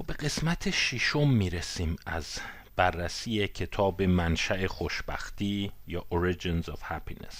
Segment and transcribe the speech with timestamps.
[0.00, 2.38] خب به قسمت ششم می‌رسیم از
[2.76, 7.36] بررسی کتاب منشأ خوشبختی یا Origins of Happiness.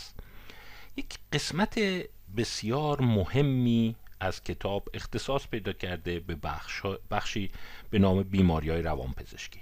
[0.97, 1.79] یک قسمت
[2.37, 7.51] بسیار مهمی از کتاب اختصاص پیدا کرده به بخش بخشی
[7.91, 9.61] به نام بیماری های روانپزشکی.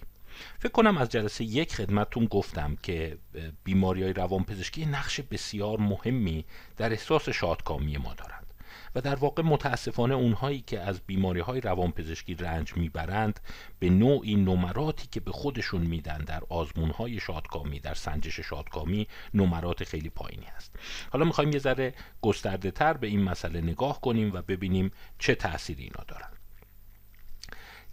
[0.59, 3.19] فکر کنم از جلسه یک خدمتتون گفتم که
[3.65, 6.45] بیماری های روانپزشکی نقش بسیار مهمی
[6.77, 8.48] در احساس شادکامی ما دارند
[8.95, 13.41] و در واقع متاسفانه اونهایی که از بیماری های روانپزشکی رنج می‌برند
[13.79, 19.85] به نوعی نمراتی که به خودشون میدن در آزمون های شادکامی در سنجش شادکامی نمرات
[19.85, 20.77] خیلی پایینی هست.
[21.11, 25.83] حالا می‌خوایم یه ذره گسترده تر به این مسئله نگاه کنیم و ببینیم چه تأثیری
[25.83, 26.29] اینا دارن.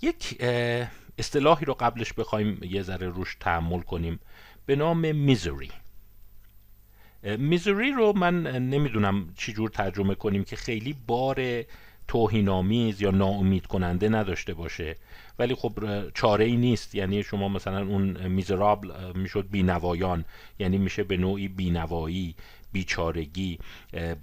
[0.01, 0.41] یک
[1.17, 4.19] اصطلاحی رو قبلش بخوایم یه ذره روش تحمل کنیم.
[4.65, 5.71] به نام میزوری
[7.25, 11.63] میزوری رو من نمی‌دونم چی جور ترجمه کنیم که خیلی بار
[12.07, 14.95] توهینآمیز یا ناامید کننده نداشته باشه.
[15.39, 15.73] ولی خب
[16.13, 16.95] چاره ای نیست.
[16.95, 20.25] یعنی شما مثلا اون میزرابل می‌شد بینوایان.
[20.59, 22.35] یعنی میشه به نوعی بینوایی.
[22.75, 23.59] بیچارگی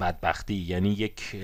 [0.00, 1.36] بدبختی یعنی یک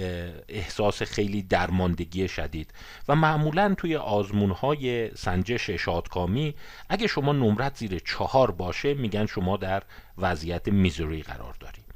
[0.49, 2.71] احساس خیلی درماندگی شدید.
[3.09, 6.55] و معمولا توی آزمون های سنجش شادکامی
[6.89, 9.83] اگه شما نمرت زیر چهار باشه میگن شما در
[10.19, 11.88] وضعیت میزوری قرار داری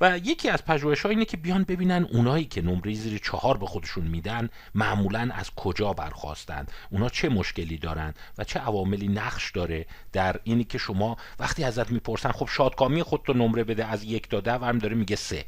[0.00, 3.66] و یکی از پژوهش ها اینه که بیان ببینن اونایی که نمره زیر چهار به
[3.66, 9.86] خودشون میدن معمولا از کجا برخواستند اونا چه مشکلی دارن و چه عواملی نقش داره
[10.12, 14.40] در اینی که شما وقتی ازت می‌پرسن خب شادکامی خودتو نمره بده از یک تا
[14.40, 15.44] ده و هم داره میگه سه.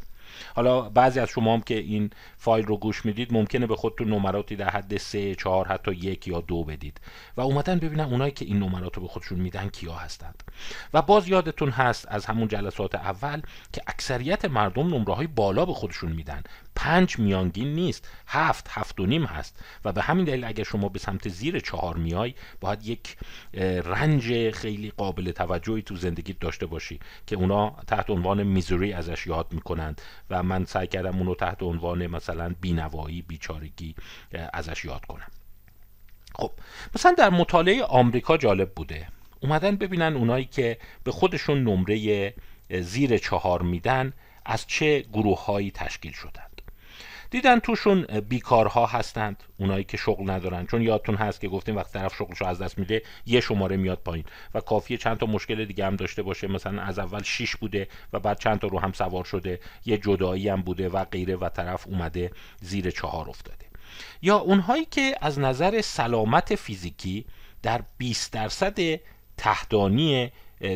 [0.54, 4.56] حالا بعضی از شما هم که این فایل رو گوش می‌دید ممکنه به خودتون نمراتی
[4.56, 7.00] در حد سه چهار حتی یک یا دو بدید.
[7.36, 10.42] و اومدن ببینن اونایی که این نمرات رو به خودشون میدن کیا هستند.
[10.94, 15.72] و باز یادتون هست از همون جلسات اول که اکثریت مردم نمره های بالا به
[15.72, 16.42] خودشون میدن.
[16.74, 19.64] پنج میانگین نیست هفت هفت و نیم هست.
[19.84, 23.16] و به همین دلیل اگر شما به سمت زیر چهار میای باید یک
[23.84, 29.46] رنج خیلی قابل توجهی تو زندگی داشته باشی که اونا تحت عنوان میزوری ازش یاد
[29.52, 30.02] می‌کنند.
[30.30, 33.94] و من سعی کردم اونو تحت عنوان مثلا بینوایی بیچارگی
[34.52, 35.30] ازش یاد کنم.
[36.34, 36.52] خب
[36.94, 39.08] مثلا در مطالعه آمریکا جالب بوده.
[39.40, 42.34] اومدن ببینن اونایی که به خودشون نمره
[42.70, 44.12] زیر چهار میدن
[44.46, 46.47] از چه گروه هایی تشکیل شدن.
[47.30, 49.44] دیدن توشون بیکارها هستند.
[49.56, 50.66] اونایی که شغل ندارن.
[50.66, 54.24] چون یادتون هست که گفتیم وقتی طرف شغلشو از دست میده یه شماره میاد پایین
[54.54, 56.46] و کافیه چند تا مشکل دیگه هم داشته باشه.
[56.46, 59.60] مثلا از اول 6 بوده و بعد چند تا رو هم سوار شده.
[59.86, 62.30] یه جدایی هم بوده و غیره و طرف اومده
[62.60, 63.66] زیر چهار افتاده.
[64.22, 67.24] یا اونهایی که از نظر سلامت فیزیکی
[67.62, 69.00] در 20 درصد
[69.36, 70.32] تهدانی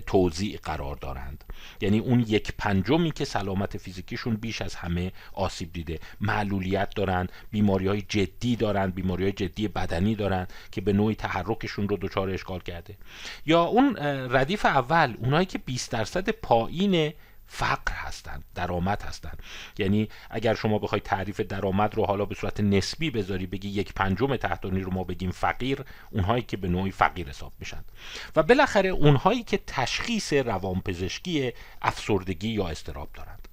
[0.07, 1.45] توضیع قرار دارند.
[1.81, 5.99] یعنی اون یک پنجمی که سلامت فیزیکیشون بیش از همه آسیب دیده.
[6.21, 11.89] معلولیت دارن بیماری های جدی دارن بیماری های جدی بدنی دارن که به نوعی تحرکشون
[11.89, 12.97] رو دچار اشکال کرده.
[13.47, 13.97] یا اون
[14.31, 17.13] ردیف اول اونایی که 20 درصد پایین
[17.55, 19.43] فقر هستند درآمد هستند
[19.79, 24.37] یعنی اگر شما بخوای تعریف درآمد رو حالا به صورت نسبی بذاری بگی یک پنجم
[24.37, 27.85] تحتانی رو ما بگیم فقیر اونهایی که به نوعی فقیر حساب میشن.
[28.37, 31.53] و بالاخره اونهایی که تشخیص روانپزشکی
[31.83, 33.49] افسردگی یا استراب دارند.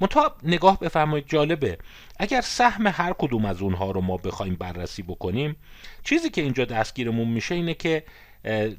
[0.00, 1.78] منتها نگاه بفرمایید جالبه.
[2.18, 5.56] اگر سهم هر کدوم از اونها رو ما بخوایم بررسی بکنیم
[6.04, 8.04] چیزی که اینجا دستگیرمون میشه اینه که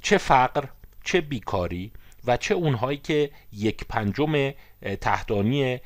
[0.02, 0.64] چه فقر
[1.04, 1.92] چه بیکاری
[2.28, 4.52] و چه اونهایی که یک پنجم
[5.02, 5.80] تحتانی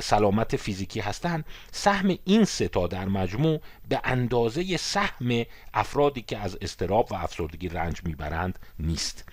[0.00, 5.44] سلامت فیزیکی هستند سهم این ستا در مجموع به اندازه سهم
[5.74, 9.24] افرادی که از استراب و افسردگی رنج می‌برند نیست.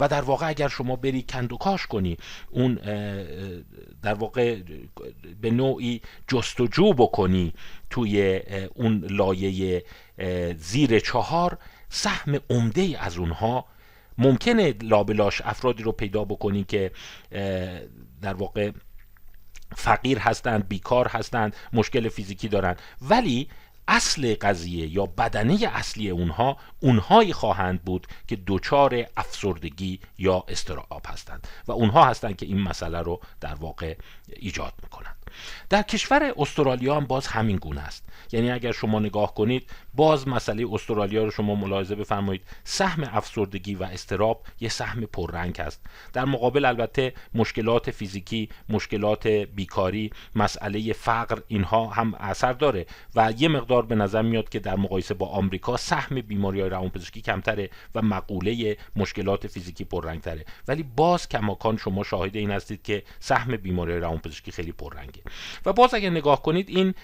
[0.00, 2.16] و در واقع اگر شما بری کندوکاش کنی
[2.50, 2.74] اون
[4.02, 4.62] در واقع
[5.40, 7.52] به نوعی جستجو بکنی
[7.90, 8.40] توی
[8.74, 9.84] اون لایه
[10.58, 11.58] زیر چهار
[11.88, 13.66] سهم عمده از اونها
[14.22, 16.90] ممکنه لابلاش افرادی رو پیدا بکنی که
[18.22, 18.70] در واقع
[19.76, 22.82] فقیر هستند بیکار هستند مشکل فیزیکی دارند.
[23.02, 23.48] ولی
[23.88, 31.48] اصل قضیه یا بدنه اصلی اونها اونهایی خواهند بود که دچار افسردگی یا استراب هستند.
[31.66, 33.96] و اونها هستند که این مسئله رو در واقع
[34.28, 35.16] ایجاد می‌کنند.
[35.68, 38.08] در کشور استرالیا هم باز همین گونه است.
[38.32, 42.42] یعنی اگر شما نگاه کنید باز مسئله استرالیا رو شما ملاحظه بفرمایید.
[42.64, 45.80] سهم افسردگی و استراب یه سهم پررنگ است.
[46.12, 53.48] در مقابل البته مشکلات فیزیکی مشکلات بیکاری مسئله فقر اینها هم اثر داره و یه
[53.48, 58.02] مقدار به نظر میاد که در مقایسه با آمریکا سهم بیماری های روانپزشکی کمتره و
[58.02, 60.44] مقوله مشکلات فیزیکی پررنگتره.
[60.68, 65.21] ولی باز کماکان شما شاهد این هستید که سهم بیماری روانپزشکی خیلی پررنگه.
[65.66, 66.94] و باز اگر نگاه کنید این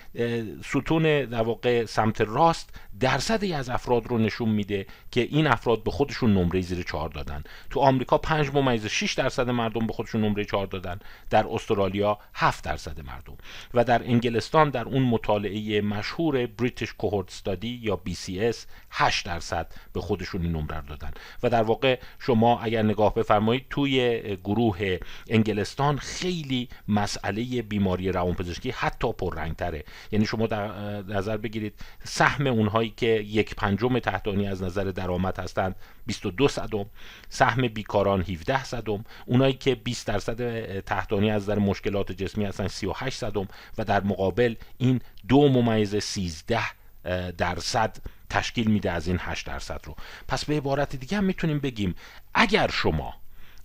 [0.64, 2.70] ستون در واقع سمت راست
[3.00, 7.44] درصدی از افراد رو نشون میده که این افراد به خودشون نمره زیر چهار دادن.
[7.70, 10.98] تو آمریکا 5 ممیز 6 درصد مردم به خودشون نمره چهار دادن.
[11.30, 13.36] در استرالیا 7 درصد مردم.
[13.74, 18.56] و در انگلستان در اون مطالعه مشهور بریتیش کوهورت استادی یا BCS
[18.90, 21.10] 8 درصد به خودشون این نمره دادن.
[21.42, 24.98] و در واقع شما اگر نگاه بفرمایید توی گروه
[25.28, 29.84] انگلستان خیلی مسئله بیماری روانپزشکی حتی پررنگتره.
[30.12, 30.66] یعنی شما در
[31.02, 31.74] نظر بگیرید
[32.04, 35.76] سهم اونهایی که یک پنجم تحتانی از نظر درآمد هستند
[36.06, 36.86] 22 صدم
[37.28, 43.18] سهم بیکاران 17 صدم اونایی که 20 درصد تحتانی از نظر مشکلات جسمی هستن 38
[43.18, 46.60] صدم و در مقابل این دو ممیز 13
[47.38, 47.96] درصد
[48.30, 49.96] تشکیل میده از این 8 درصد رو.
[50.28, 51.94] پس به عبارت دیگه هم می‌تونیم بگیم
[52.34, 53.14] اگر شما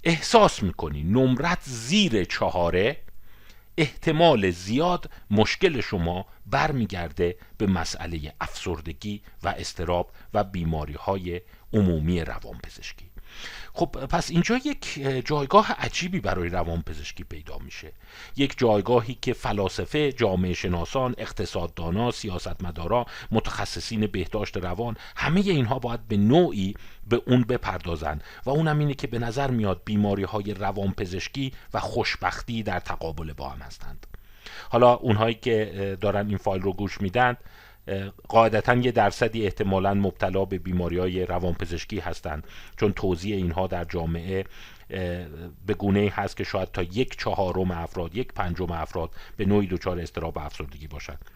[0.03, 2.97] احساس می‌کنی نمرت زیر چهاره
[3.77, 11.41] احتمال زیاد مشکل شما برمیگرده به مسئله افسردگی و استراب و بیماری های
[11.73, 13.12] عمومی روانپزشکی.
[13.73, 17.91] خب پس اینجا یک جایگاه عجیبی برای روانپزشکی پیدا میشه.
[18.37, 26.17] یک جایگاهی که فلاسفه جامعه شناسان اقتصاددانا سیاستمدارا متخصصین بهداشت روان همه اینها باید به
[26.17, 26.73] نوعی
[27.09, 32.63] به اون بپردازن و اونم اینه که به نظر میاد بیماری های روانپزشکی و خوشبختی
[32.63, 34.07] در تقابل با هم هستند.
[34.69, 37.37] حالا اونهایی که دارن این فایل رو گوش میدن
[38.27, 42.47] قاعدتا یه درصدی احتمالا مبتلا به بیماری های روانپزشکی هستند.
[42.77, 44.45] چون توضیح اینها در جامعه
[45.65, 49.99] به گونه هست که شاید تا یک چهارم افراد یک پنجم افراد به نوعی دچار
[49.99, 51.29] استراب افسردگی باشند.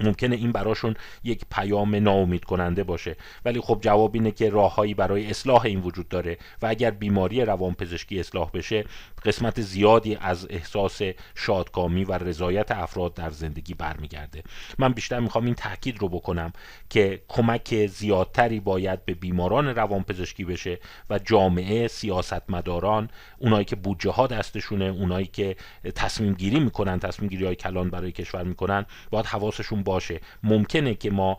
[0.00, 0.94] ممکنه این براشون
[1.24, 3.16] یک پیام ناامید کننده باشه.
[3.44, 8.20] ولی خب جواب اینه که راههایی برای اصلاح این وجود داره و اگر بیماری روانپزشکی
[8.20, 8.84] اصلاح بشه
[9.24, 11.00] قسمت زیادی از احساس
[11.34, 14.42] شادکامی و رضایت افراد در زندگی برمیگرده.
[14.78, 16.52] من بیشتر می‌خوام این تاکید رو بکنم
[16.90, 20.78] که کمک زیادتری باید به بیماران روانپزشکی بشه
[21.10, 25.56] و جامعه سیاستمداران اونایی که بودجه ها دستشونه اونایی که
[25.94, 30.20] تصمیم گیری می‌کنن تصمیم گیری های کلان برای کشور می‌کنن باید حواسشون باشه.
[30.42, 31.38] ممکنه که ما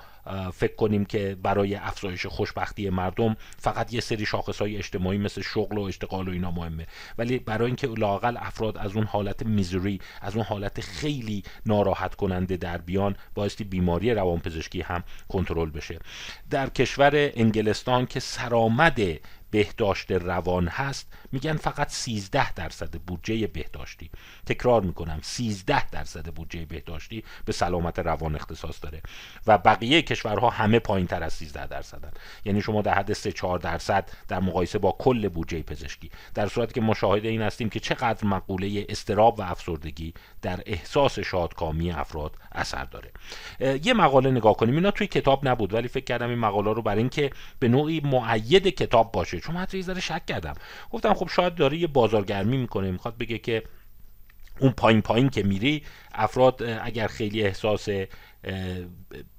[0.54, 5.78] فکر کنیم که برای افزایش خوشبختی مردم فقط یه سری شاخص های اجتماعی مثل شغل
[5.78, 6.88] و اشتغال و اینا مهمه.
[7.18, 12.58] ولی برای اینکه لاقل افراد از اون حالت میزوری از اون حالت خیلی ناراحت کننده
[12.58, 16.00] در بیان بایستی بیماری روانپزشکی هم کنترل بشه.
[16.50, 19.00] در کشور انگلستان که سرآمد
[19.51, 24.09] بهداشت روان هست میگن فقط 13 درصد بودجه بهداشتی.
[24.45, 29.01] تکرار می‌کنم 13 درصد بودجه بهداشتی به سلامت روان اختصاص داره
[29.48, 32.12] و بقیه کشورها همه پایین تر از 13 درصدن.
[32.45, 36.12] یعنی شما در حد 3 4 درصد در مقایسه با کل بودجه پزشکی.
[36.33, 41.92] در صورتی که مشاهده این هستیم که چقدر مقوله استراب و افسردگی در احساس شادکامی
[41.92, 43.12] افراد اثر داره.
[43.83, 44.75] یه مقاله نگاه کنیم.
[44.75, 48.68] اینا توی کتاب نبود ولی فکر کردم این مقاله رو برای اینکه به نوعی معید
[48.68, 49.41] کتاب باشه.
[49.42, 50.54] چون من یه ذره شک کردم.
[50.92, 53.64] گفتم خب شاید داره یه بازارگرمی می‌کنه می‌خواد بگه که
[54.60, 55.84] اون پایین پایین که میری
[56.14, 57.88] افراد اگر خیلی احساس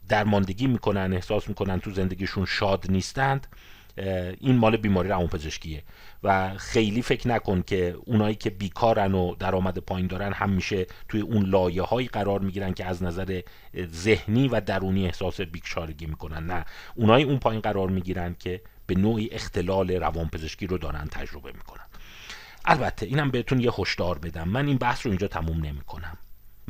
[0.08, 3.46] درماندگی می‌کنن احساس می‌کنن تو زندگیشون شاد نیستند
[4.40, 5.82] این مال بیماری روانپزشکیه
[6.22, 11.20] و خیلی فکر نکن که اونایی که بیکارن و درآمد پایین دارن هم میشه توی
[11.20, 13.40] اون لایه هایی قرار می‌گیرن که از نظر
[13.87, 16.46] ذهنی و درونی احساس بیکارگی می‌کنن.
[16.46, 16.64] نه.
[16.94, 21.86] اونایی اون پایین قرار می‌گیرن که به نوعی اختلال روانپزشکی رو دارن تجربه می‌کنن.
[22.65, 24.48] البته اینم بهتون یه هشدار بدم.
[24.48, 26.19] من این بحث رو اینجا تموم نمی‌کنم.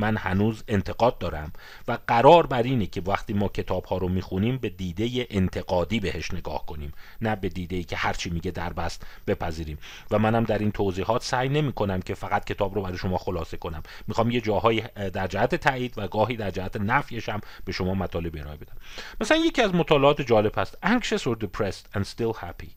[0.02, 1.52] من هنوز انتقاد دارم
[1.88, 6.35] و قرار بر اینه که وقتی ما کتاب ها رو می‌خونیم به دیده انتقادی بهش
[6.35, 9.78] نگاه کنیم نه به دیده که هرچی میگه در بست بپذیریم.
[10.11, 13.56] و منم در این توضیحات سعی نمی کنم که فقط کتاب رو برای شما خلاصه
[13.56, 13.82] کنم.
[14.06, 14.80] می‌خوام یه جاهایی
[15.12, 18.76] در جهت تایید و گاهی در جهت نفیش هم به شما مطالب ارائه بدم.
[19.21, 20.78] مثلا یکی از مطالعات جالب هست.
[20.85, 22.71] Anxious or depressed and still happy.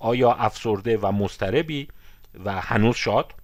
[0.00, 1.88] آیا افسرده و مضطربی
[2.44, 3.34] و هنوز شاد؟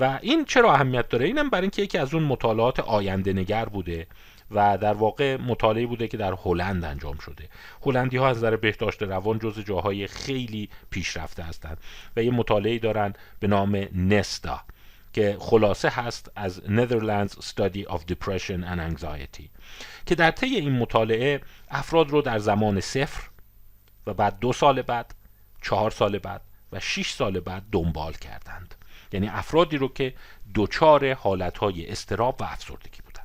[0.00, 4.06] و این چرا اهمیت داره؟ اینم برای اینکه یکی از اون مطالعات آینده نگر بوده
[4.50, 7.48] و در واقع مطالعه بوده که در هلند انجام شده.
[7.82, 11.78] هلندی ها از نظر بهداشت روان جز جاهای خیلی پیشرفته هستند
[12.16, 14.60] و یه مطالعه دارن به نام نستا
[15.12, 19.48] که خلاصه هست از Netherlands Study of Depression and Anxiety
[20.06, 23.22] که در طی این مطالعه افراد رو در زمان صفر
[24.06, 25.14] و بعد دو سال بعد
[25.62, 26.40] چهار سال بعد
[26.72, 28.74] و 6 سال بعد دنبال کردند.
[29.14, 30.14] یعنی افرادی رو که
[30.54, 33.22] دچار حالتهای استراب و افسردگی بودن.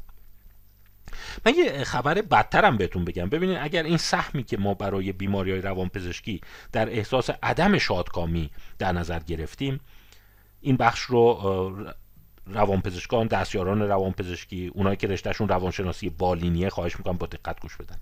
[1.46, 3.30] من یه خبر بدترم بهتون بگم.
[3.30, 6.42] ببینید اگر این سهمی که ما برای بیماری های روانپزشکی
[6.72, 9.80] در احساس عدم شادکامی در نظر گرفتیم
[10.62, 11.86] این بخش رو
[12.48, 17.98] روانپزشکان دستیاران روانپزشکی اونایی که رشتهشون روانشناسی بالینیه خواهش می‌کنم با دقت گوش بدن.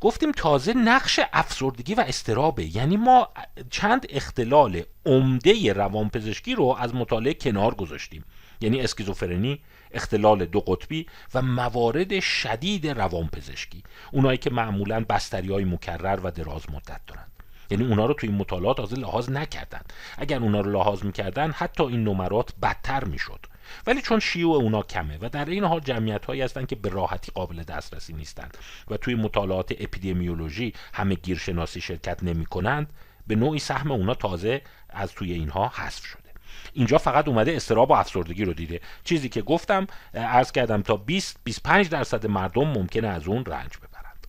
[0.00, 2.76] گفتیم تازه نقش افسردگی و استرابه.
[2.76, 3.28] یعنی ما
[3.70, 8.24] چند اختلال عمده روانپزشکی رو از مطالعه کنار گذاشتیم.
[8.60, 13.82] یعنی اسکیزوفرنی اختلال دو قطبی و موارد شدید روانپزشکی.
[14.12, 17.30] اونایی که معمولا بستری های مکرر و دراز مدت دارند
[17.70, 19.80] یعنی اونا رو توی این مطالعات تازه لحاظ نکردن.
[20.18, 23.46] اگر اونا رو لحاظ می‌کردن حتی این نمرات بدتر می‌شد.
[23.86, 27.32] ولی چون شیوع اونا کمه و در این حال جمعیت هایی هستند که به راحتی
[27.32, 28.58] قابل دسترسی نیستند
[28.90, 32.92] و توی مطالعات اپیدمیولوژی همه گیرشناسی شرکت نمی کنند
[33.26, 36.30] به نوعی سهم اونا تازه از توی اینها حذف شده.
[36.72, 38.80] اینجا فقط اومده استراب و افسردگی رو دیده.
[39.04, 44.26] چیزی که گفتم عرض کردم تا 20 25 درصد مردم ممکنه از اون رنج ببرند.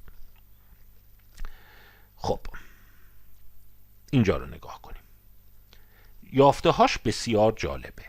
[2.16, 2.40] خب
[4.12, 5.02] اینجا رو نگاه کنیم.
[6.34, 8.06] یافته هاش بسیار جالبه.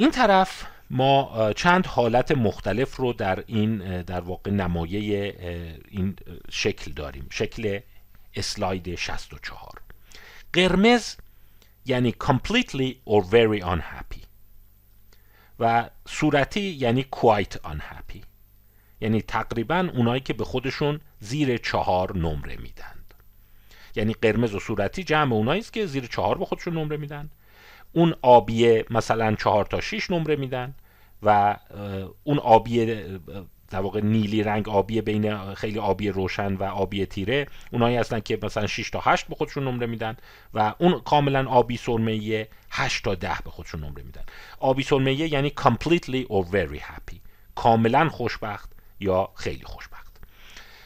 [0.00, 5.34] این طرف ما چند حالت مختلف رو در این در واقع نمایه
[5.88, 6.16] این
[6.50, 7.26] شکل داریم.
[7.30, 7.80] شکل
[8.34, 9.82] اسلاید 64
[10.52, 11.16] قرمز
[11.86, 14.24] یعنی completely or very unhappy.
[15.58, 18.20] و صورتی یعنی quite unhappy.
[19.00, 23.14] یعنی تقریبا اونایی که به خودشون زیر چهار نمره میدند
[23.96, 27.30] یعنی قرمز و صورتی جمع اونایی است که زیر چهار به خودشون نمره میدن.
[27.92, 30.74] اون آبیه مثلا چهار تا شیش نمره میدن
[31.22, 31.56] و
[32.24, 33.18] اون آبیه
[33.70, 38.38] در واقع نیلی رنگ آبی بین خیلی آبی روشن و آبی تیره اونایی هستن که
[38.42, 40.16] مثلا 6 تا 8 به خودشون نمره میدن
[40.54, 44.22] و اون کاملا آبی سرمه 8 تا 10 به خودشون نمره میدن.
[44.58, 47.16] آبی سرمه یعنی completely or very happy.
[47.54, 48.70] کاملا خوشبخت
[49.00, 50.20] یا خیلی خوشبخت.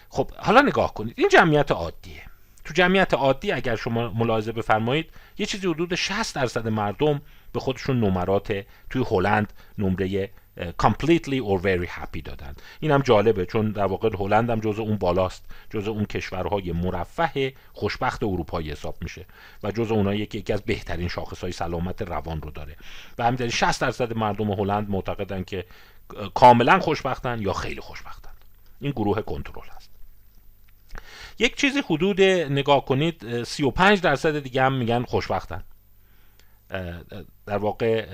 [0.09, 1.15] خب حالا نگاه کنید.
[1.17, 2.23] این جمعیت عادیه.
[2.65, 8.01] تو جمعیت عادی اگر شما ملاحظه بفرمایید یه چیزی حدود 60 درصد مردم به خودشون
[8.01, 12.55] نمرات توی هلند نمره completely or very happy دادن.
[12.81, 17.55] این هم جالبه چون در واقع هلند هم جزء اون بالاست جزء اون کشورهای مرفه
[17.73, 19.27] خوشبخت اروپایی حساب میشه
[19.63, 22.77] و جزء اونایی که یکی از بهترین شاخص های سلامت روان رو داره.
[23.19, 25.65] و همین 60 درصد مردم هلند معتقدن که
[26.35, 28.31] کاملا خوشبختن یا خیلی خوشبختن.
[28.81, 29.94] این گروه کنترل هست.
[31.39, 35.65] یک چیزی حدود نگاه کنید 35 درصد دیگه هم میگن خوشبختن.
[37.47, 38.07] در واقع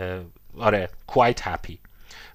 [0.58, 1.89] آره quite happy.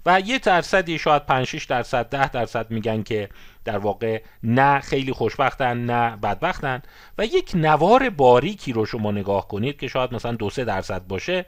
[0.05, 3.29] و یه درصدی شاید 5 6 درصد 10 درصد میگن که
[3.65, 6.81] در واقع نه خیلی خوشبختن نه بدبختن.
[7.17, 11.45] و یک نوار باریکی رو شما نگاه کنید که شاید مثلا دو سه درصد باشه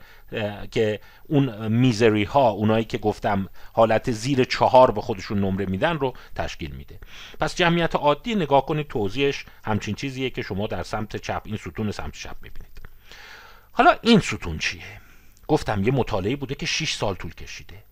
[0.72, 6.14] که اون میزری ها اونایی که گفتم حالت زیر چهار به خودشون نمره میدن رو
[6.36, 7.00] تشکیل میده.
[7.40, 11.92] پس جمعیت عادی نگاه کنید توضیحش همچین چیزیه که شما در سمت چپ این ستون
[11.92, 12.82] سمت چپ می‌بینید.
[13.72, 15.02] حالا این ستون چیه؟
[15.48, 17.84] گفتم یه مطالعه بوده که 6 سال طول کشیده.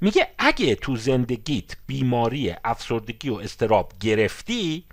[0.00, 4.84] میگه اگه تو زندگیت بیماری افسردگی و استراب گرفتی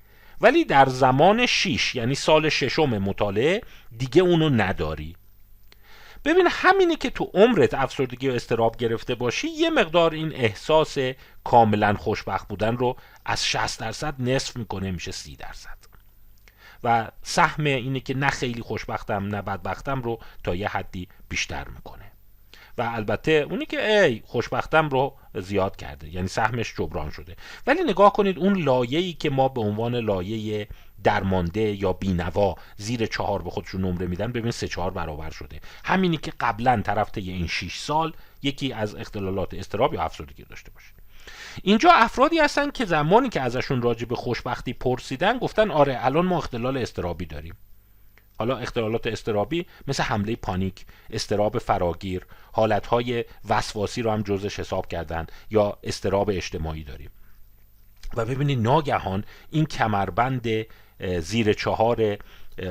[0.42, 3.62] ولی در زمان 6 یعنی سال ششم مطالعه
[3.98, 5.16] دیگه اونو نداری.
[6.26, 10.98] ببین همینی که تو عمرت افسردگی و استراب گرفته باشی یه مقدار این احساس
[11.44, 15.78] کاملا خوشبخت بودن رو از 60 درصد نصف می‌کنه میشه 30 درصد.
[16.84, 22.05] و سهم اینه که نه خیلی خوشبختم نه بدبختم رو تا یه حدی بیشتر می‌کنه.
[22.78, 27.36] و البته اونی که ای خوشبختم رو زیاد کرده یعنی سهمش جبران شده.
[27.68, 30.68] ولی نگاه کنید اون لایه‌ای که ما به عنوان لایه
[31.04, 35.60] درمانده یا بینوا زیر چهار به خودشون نمره میدن ببین سه چهار برابر شده.
[35.86, 40.72] همینی که قبلا طرف طی این 6 سال یکی از اختلالات استراب یا افسردگی داشته
[40.72, 40.92] باشه.
[41.64, 46.38] اینجا افرادی هستن که زمانی که ازشون راجع به خوشبختی پرسیدن گفتن آره الان ما
[46.38, 47.56] اختلال استرابی داریم.
[48.38, 55.28] حالا اختلالات استرابی مثل حمله پانیک، استراب فراگیر، حالتهای وسواسی رو هم جزش حساب کردن
[55.52, 57.10] یا استراب اجتماعی داریم.
[58.14, 60.48] و ببینید ناگهان این کمربند
[61.20, 62.18] زیر چهار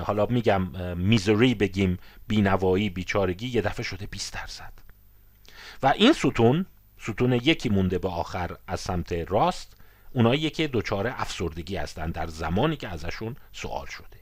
[0.02, 4.72] حالا میگم میزری بگیم بینوایی بیچارگی یه دفعه شده 20 درصد.
[5.82, 6.66] و این ستون
[6.98, 9.76] ستون یکی مونده به آخر از سمت راست
[10.12, 14.13] اونایی که دچار افسردگی هستند در زمانی که ازشون سوال شده.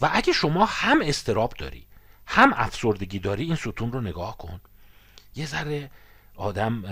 [0.00, 1.86] و اگه شما هم استراب داری
[2.26, 4.60] هم افسردگی داری این ستون رو نگاه کن.
[5.36, 5.90] یه ذره
[6.36, 6.84] آدم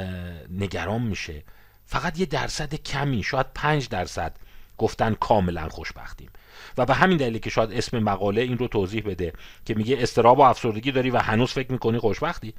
[0.50, 1.44] نگران میشه.
[1.86, 4.36] فقط یه درصد کمی شاید پنج درصد.
[4.78, 6.30] گفتن کاملا خوشبختیم.
[6.78, 9.32] و به همین دلیل که شاید اسم مقاله این رو توضیح بده
[9.64, 12.54] که میگه استراب و افسردگی داری و هنوز فکر می‌کنی خوشبختی.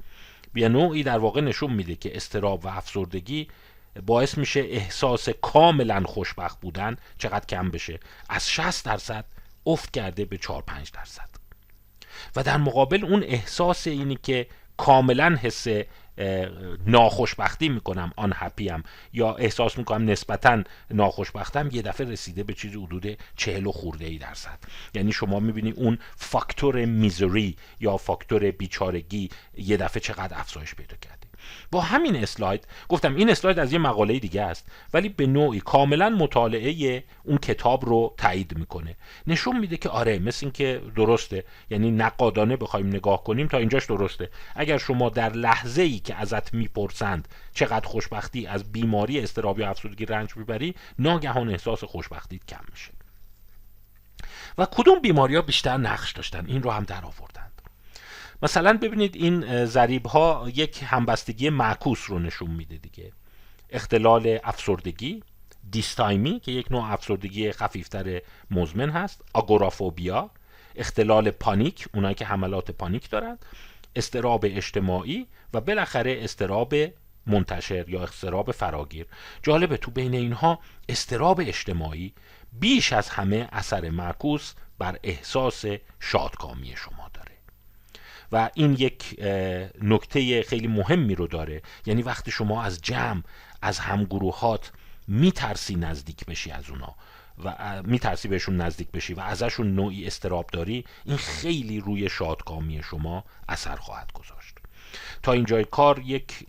[0.53, 3.48] بیا نوعی در واقع نشون میده که استراب و افسردگی
[4.05, 8.00] باعث میشه احساس کاملا خوشبخت بودن چقدر کم بشه.
[8.29, 9.25] از 60 درصد
[9.65, 11.29] افت کرده به 4 5 درصد.
[12.36, 15.67] و در مقابل اون احساس اینی که کاملا حس
[16.86, 23.17] ناخوشبختی می‌کنم آن هپیم یا احساس می‌کنم نسبتا ناخوشبختم یه دفعه رسیده به چیزی حدود
[23.36, 24.60] چهل و خورده ای درصد.
[24.93, 31.23] یعنی شما می‌بینی اون فاکتور میزوری یا فاکتور بیچارگی یه دفعه چقدر افزایش پیدا کرد
[31.71, 36.09] با همین اسلاید گفتم این اسلاید از یه مقاله دیگه است ولی به نوعی کاملا
[36.09, 38.95] مطالعه اون کتاب رو تایید می‌کنه.
[39.27, 44.29] نشون میده که آره مثل اینکه درسته یعنی نقادانه بخوایم نگاه کنیم تا اینجاش درسته.
[44.55, 50.05] اگر شما در لحظه ای که ازت می‌پرسند چقدر خوشبختی از بیماری استرابی و افسردگی
[50.05, 52.91] رنج می‌بری ناگهان احساس خوشبختیت کم میشه.
[54.57, 57.52] و کدوم بیماری ها بیشتر نقش داشتن؟ این رو هم در آوردن
[58.43, 63.12] مثلا ببینید این ضریب ها یک همبستگی معکوس رو نشون میده دیگه.
[63.69, 65.23] اختلال افسردگی
[65.71, 68.21] دیستایمی که یک نوع افسردگی خفیفتر
[68.51, 70.29] مزمن هست آگورافوبیا
[70.75, 73.45] اختلال پانیک اونایی که حملات پانیک دارند
[73.95, 76.73] استراب اجتماعی و بالاخره استراب
[77.27, 79.05] منتشر یا استراب فراگیر.
[79.43, 80.59] جالبه تو بین اینها
[80.89, 82.13] استراب اجتماعی
[82.53, 85.65] بیش از همه اثر معکوس بر احساس
[86.00, 87.02] شادکامی شما.
[88.34, 89.20] و این یک
[89.82, 91.62] نکته خیلی مهمی رو داره.
[91.86, 93.24] یعنی وقتی شما از جمع
[93.62, 94.72] از همگروهات
[95.08, 96.96] میترسی نزدیک بشی از اونا
[97.44, 103.24] و میترسی بهشون نزدیک بشی و ازشون نوعی استراب داری این خیلی روی شادکامی شما
[103.50, 104.58] اثر خواهد گذاشت.
[105.24, 106.46] تا اینجای کار یک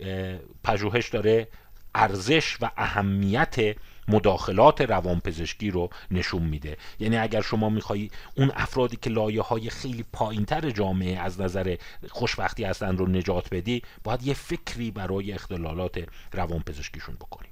[0.63, 1.47] پژوهش داره
[1.95, 3.75] ارزش و اهمیت
[4.07, 6.77] مداخلات روانپزشکی رو نشون میده.
[6.99, 11.77] یعنی اگر شما میخوایی اون افرادی که لایه های خیلی پایینتر جامعه از نظر
[12.09, 17.49] خوشبختی هستن رو نجات بدی باید یه فکری برای اختلالات روانپزشکیشون بکنی.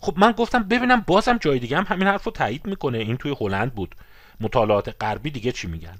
[0.00, 2.98] خب من گفتم ببینم بازم جای دیگه هم همین حرف رو تایید می‌کنه.
[2.98, 3.94] این توی هلند بود.
[4.40, 5.98] مطالعات غربی دیگه چی میگن؟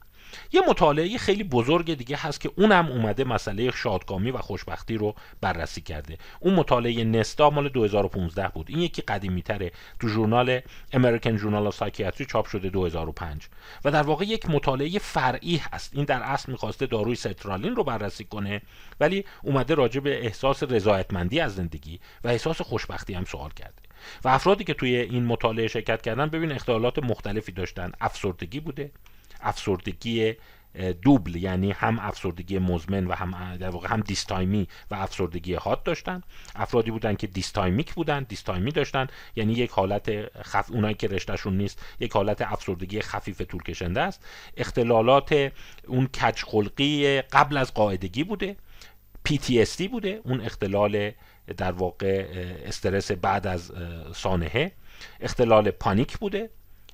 [0.52, 5.80] یه مطالعه خیلی بزرگ دیگه هست که اونم اومده مسئله شادکامی و خوشبختی رو بررسی
[5.80, 6.18] کرده.
[6.40, 8.66] اون مطالعه نستا مال 2015 بود.
[8.68, 10.60] این یکی قدیمی تره تو ژورنال
[10.94, 13.48] Journal of Psychiatry چاپ شده 2005
[13.84, 15.90] و در واقع یک مطالعه فرعی هست.
[15.94, 18.62] این در اصل می‌خواسته داروی سترالین رو بررسی کنه
[19.00, 23.82] ولی اومده راجع به احساس رضایتمندی از زندگی و احساس خوشبختی هم سوال کرده.
[24.24, 27.92] و افرادی که توی این مطالعه شرکت کردن ببین اختلالات مختلفی داشتن.
[28.00, 28.90] افسردگی بوده.
[29.40, 30.34] افسردگی
[31.02, 36.22] double یعنی هم افسردگی مزمن و هم در واقع هم dysthymia و افسردگی حاد داشتن.
[36.54, 39.06] افرادی بودن که dysthymic بودن dysthymia داشتن.
[39.36, 44.26] یعنی یک حالت خفـ اونایی که رشتهشون نیست یک حالت افسردگی خفیف طول‌کشنده است.
[44.56, 45.52] اختلالات
[45.86, 48.56] اون کج خلقی قبل از قاعدگی بوده.
[49.28, 50.20] PTSD بوده.
[50.24, 51.10] اون اختلال
[51.56, 52.26] در واقع
[52.64, 53.72] استرس بعد از
[54.14, 54.72] سانحه.
[55.20, 56.50] اختلال پانیک بوده.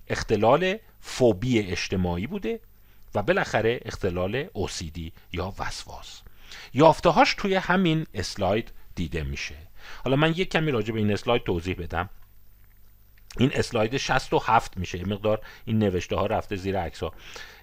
[0.08, 2.60] اختلال فوبی اجتماعی بوده
[3.14, 5.00] و بالاخره اختلال OCD
[5.32, 6.22] یا وسواس.
[6.74, 9.54] یافتهاش توی همین اسلاید دیده میشه.
[10.04, 12.08] حالا من یک کمی راجع به این اسلاید توضیح بدم.
[13.38, 15.08] این اسلاید 67 میشه.
[15.08, 17.12] مقدار این نوشته ها رفته زیر عکس ها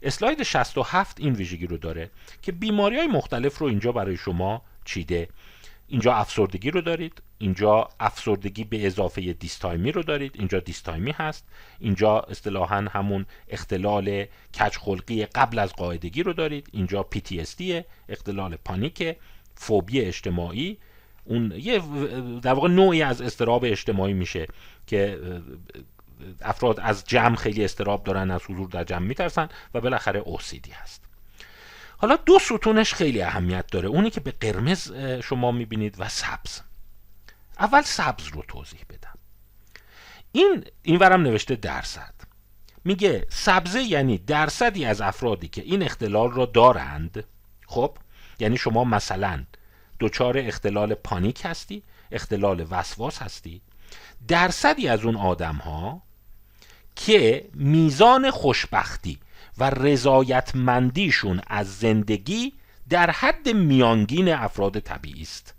[0.01, 5.29] اسلاید 67 این ویژگی رو داره که بیماری های مختلف رو اینجا برای شما چیده.
[5.87, 7.21] اینجا افسردگی رو دارید.
[7.37, 10.31] اینجا افسردگی به اضافه دیستایمی رو دارید.
[10.35, 11.47] اینجا دیستایمی هست.
[11.79, 16.69] اینجا اصطلاحا همون اختلال کچخلقی قبل از قاعدگی رو دارید.
[16.71, 19.15] اینجا PTSD اختلال پانیک
[19.55, 20.77] فوبی اجتماعی.
[21.25, 21.81] اون یه
[22.41, 24.47] در واقع نوعی از استراب اجتماعی میشه
[24.87, 25.19] که
[26.41, 31.03] افراد از جمع خیلی استراب دارن از حضور در جمع میترسن و بالاخره OCD هست.
[31.97, 33.87] حالا دو ستونش خیلی اهمیت داره.
[33.87, 36.61] اونی که به قرمز شما می‌بینید و سبز.
[37.59, 39.17] اول سبز رو توضیح بدم.
[40.31, 42.13] این این ورم نوشته درصد.
[42.83, 47.23] میگه سبزه یعنی درصدی از افرادی که این اختلال را دارند.
[47.67, 47.97] خب
[48.39, 49.43] یعنی شما مثلا
[49.99, 53.61] دچار اختلال پانیک هستی اختلال وسواس هستی.
[54.27, 56.01] درصدی از اون آدم ها
[56.95, 59.19] که میزان خوشبختی
[59.57, 62.53] و رضایتمندیشون از زندگی
[62.89, 65.56] در حد میانگین افراد طبیعی است.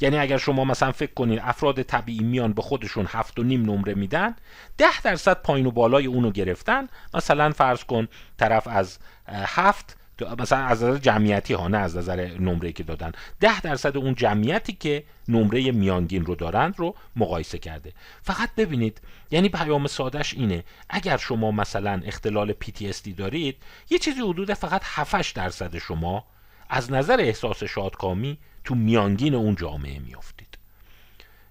[0.00, 3.94] یعنی اگر شما مثلا فکر کنید افراد طبیعی میان به خودشون هفت و نیم نمره
[3.94, 4.36] میدن
[4.78, 6.88] ده درصد پایین و بالای اونو گرفتن.
[7.14, 8.08] مثلا فرض کن
[8.38, 9.96] طرف از هفت
[10.38, 13.12] مثلا از نظر جمعیتی ها نه از نظر نمره که دادن.
[13.40, 17.92] ده درصد اون جمعیتی که نمره میانگین رو دارند رو مقایسه کرده.
[18.22, 23.56] فقط ببینید یعنی پیام سادش اینه اگر شما مثلا اختلال PTSD دارید
[23.90, 26.24] یه چیزی حدود فقط 7 درصد شما
[26.68, 30.58] از نظر احساس شادکامی تو میانگین اون جامعه میافتید.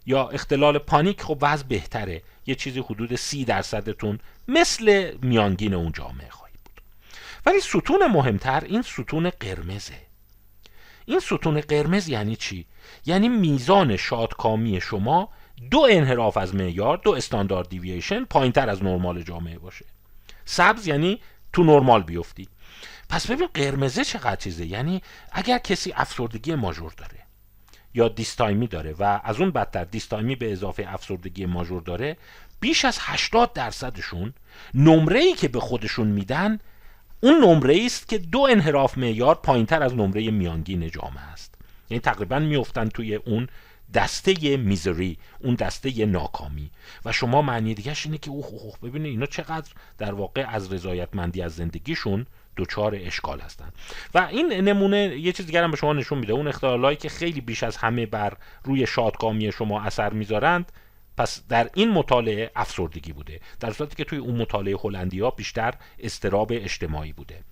[0.06, 2.22] یا اختلال پانیک خب وضع بهتره.
[2.46, 6.82] یه چیزی حدود سی درصدتون مثل میانگین اون جامعه خواهید بود.
[7.46, 10.10] ولی ستون مهمتر این ستون قرمزه.
[11.06, 12.66] این ستون قرمز یعنی چی؟
[13.06, 15.30] یعنی میزان شادکامی شما
[15.72, 19.86] دو انحراف از معیار دو استاندارد دیوییشن پایینتر از نرمال جامعه باشه.
[20.46, 21.20] سبز یعنی
[21.54, 22.48] تو نرمال بیفتی.
[23.10, 24.66] پس ببین قرمزه چقدر چیزه.
[24.66, 27.20] یعنی اگر کسی افسردگی ماژور داره
[27.94, 32.18] یا دیستایمی داره و از اون بدتر دیستایمی به اضافه افسردگی ماژور داره
[32.60, 34.34] بیش از 80 درصدشون
[34.74, 36.60] نمره ای که به خودشون میدن
[37.22, 41.56] اون نمره است که دو انحراف معیار پایینتر از نمره میانگین جامعه است.
[41.90, 43.48] یعنی تقریبا میفتن توی اون
[43.94, 46.72] دسته میزری اون دسته ناکامی.
[47.06, 51.42] و شما معنی دیگهش اینه که اوه اوه ببینید اینا چقدر در واقع از رضایتمندی
[51.42, 52.26] از زندگیشون
[52.60, 53.74] دچار اشکال هستند
[54.14, 56.34] و این نمونه یه چیز دیگر هم به شما نشون میده.
[56.34, 60.72] اون اختلالایی که خیلی بیش از همه بر روی شادکامی شما اثر می‌ذارند
[61.18, 63.40] پس در این مطالعه افسردگی بوده.
[63.60, 67.44] در صورتی که توی اون مطالعه هلندیا بیشتر استراب اجتماعی بوده.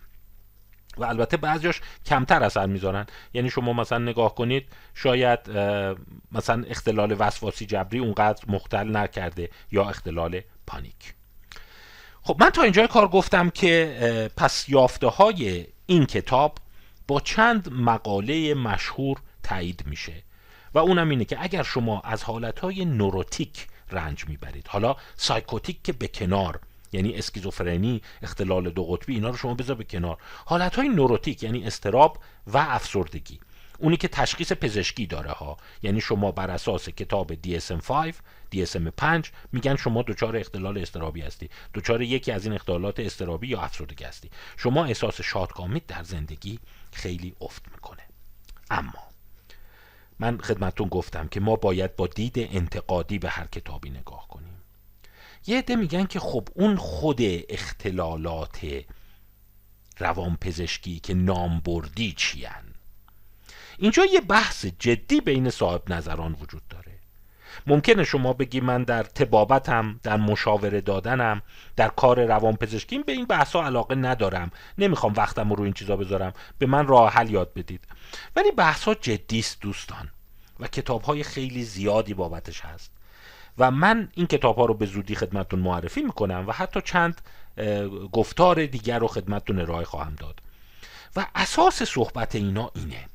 [0.98, 5.40] و البته بعضیاش کمتر اثر می‌ذارن یعنی شما مثلا نگاه کنید شاید
[6.32, 11.17] مثلا اختلال وسواسی جبری اونقدر مختل نکرده یا اختلال پانیک.
[12.28, 16.58] خب من تا اینجای کار گفتم که پس یافته های این کتاب
[17.08, 20.14] با چند مقاله مشهور تایید میشه
[20.74, 26.08] و اونم اینه که اگر شما از حالتهای نوروتیک رنج می‌برید حالا سایکوتیک که به
[26.08, 26.60] کنار
[26.92, 30.18] یعنی اسکیزوفرنی اختلال دو قطبی اینا رو شما بذار به کنار.
[30.46, 33.40] حالتهای نوروتیک یعنی استراب و افسردگی.
[33.78, 35.58] اونی که تشخیص پزشکی داره ها.
[35.82, 38.14] یعنی شما بر اساس کتاب DSM-5
[38.56, 41.50] DSM-5 میگن شما دچار اختلال استرابی هستی.
[41.74, 44.30] دچار یکی از این اختلالات استرابی یا افسردگی هستی.
[44.58, 46.60] شما احساس شادکامی در زندگی
[46.92, 48.04] خیلی افت می‌کنه.
[48.70, 49.08] اما
[50.20, 54.54] من خدمتون گفتم که ما باید با دید انتقادی به هر کتابی نگاه کنیم.
[55.48, 58.86] یه عده میگن که خب اون خود اختلالات
[60.00, 62.67] روانپزشکی که نامبردی چیان
[63.78, 66.92] اینجا یه بحث جدی بین صاحب نظران وجود داره.
[67.68, 71.42] ممکنه شما بگی من در تبابتم در مشاوره دادنم
[71.76, 74.52] در کار روانپزشکی به این بحث ها علاقه ندارم.
[74.78, 76.34] نمی‌خوام وقتم رو این چیزا بذارم.
[76.58, 77.88] به من راه حل یاد بدید.
[78.36, 80.10] ولی بحث ها جدی است دوستان
[80.60, 82.92] و کتاب های خیلی زیادی بابتش هست.
[83.58, 87.22] و من این کتاب ها رو به زودی خدمتون معرفی می‌کنم و حتی چند
[88.12, 90.42] گفتار دیگر رو خدمتتون ارائه خواهم داد.
[91.16, 93.06] و اساس صحبت اینا اینه.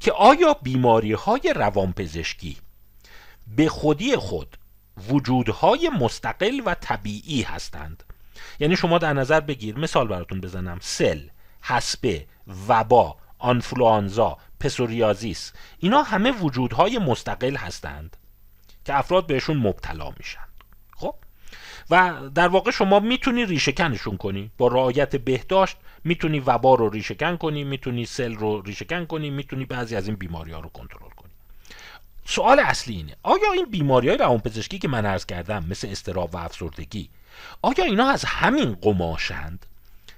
[0.00, 2.56] که آیا بیماری های روانپزشکی
[3.56, 4.56] به خودی خود
[5.08, 8.02] وجودهای مستقل و طبیعی هستند؟
[8.60, 10.78] یعنی شما در نظر بگیر مثال براتون بزنم.
[10.80, 11.20] سل
[11.60, 12.26] حسبه
[12.68, 18.16] وبا آنفلوانزا پسوریازیس اینا همه وجودهای مستقل هستند
[18.84, 20.49] که افراد بهشون مبتلا میشن.
[21.90, 24.50] و در واقع شما می‌تونی ریشهکنشون کنی.
[24.58, 29.96] با رعایت بهداشت می‌تونی وبا رو ریشهکن کنی می‌تونی سل رو ریشهکن کنی می‌تونی بعضی
[29.96, 31.30] از این بیماری ها رو کنترل کنی.
[32.24, 36.38] سوال اصلی اینه آیا این بیماری های روانپزشکی که من عرض کردم مثل استراب و
[36.38, 37.08] افسردگی
[37.62, 39.66] آیا اینا از همین قماشند؟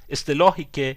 [0.08, 0.96] اصطلاحی که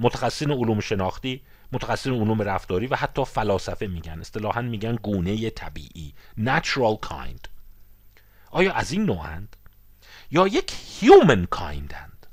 [0.00, 1.40] متخصصین علوم شناختی
[1.72, 4.20] متخصصین علوم رفتاری و حتی فلاسفه میگن.
[4.20, 7.48] اصطلاحا میگن گونه طبیعی natural kind.
[8.50, 9.56] آیا از این نوعند؟
[10.30, 10.72] یا یک
[11.54, 12.26] kind هند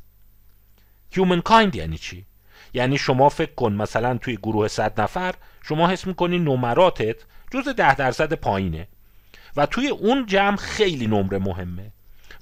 [1.14, 2.26] human kind یعنی چی؟
[2.74, 7.16] یعنی شما فکر کن مثلا توی گروه صد نفر شما حس می‌کنی نمراتت
[7.52, 8.88] جز ده درصد پایینه
[9.56, 11.92] و توی اون جمع خیلی نمره مهمه.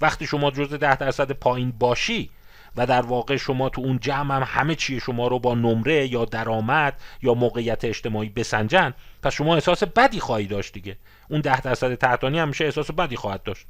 [0.02, 2.30] وقتی شما جز ده درصد پایین باشی
[2.76, 6.26] و در واقع شما تو اون جمع هم همه چی شما رو با نمره یا
[6.26, 10.98] درآمد یا موقعیت اجتماعی بسنجن پس شما احساس بدی خواهی داشت دیگه.
[11.30, 13.68] اون ده درصد تحتانی همیشه احساس بدی خواهد داشت.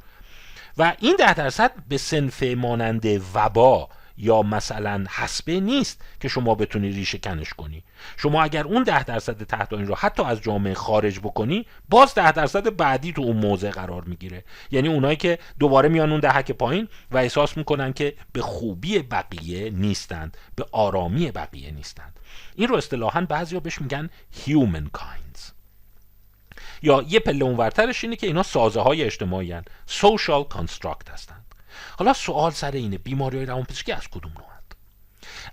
[0.78, 6.90] و این ده درصد به سنف مانند وبا یا مثلا حسبه نیست که شما بتونی
[6.90, 7.84] ریشه کنش کنی.
[8.18, 12.32] شما اگر اون ده درصد تحت این رو حتی از جامعه خارج بکنی باز ده
[12.32, 14.44] درصد بعدی تو اون موضع قرار می‌گیره.
[14.72, 19.70] یعنی اونایی که دوباره میان اون دهک پایین و احساس می‌کنن که به خوبی بقیه
[19.70, 22.20] نیستند به آرامی بقیه نیستند.
[22.56, 24.10] این رو اصطلاحا بعضیا بهش میگن
[24.46, 25.63] human kinds
[26.84, 29.64] یا یه پله اونورترش اینه که اینا سازه های اجتماعی هن.
[29.88, 31.56] social construct هستند.
[32.00, 34.76] حالا سوال سر اینه بیماری های روانپزشکی از کدوم نوعند؟